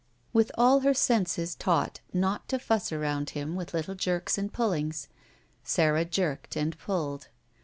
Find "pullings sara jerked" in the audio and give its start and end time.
4.51-6.55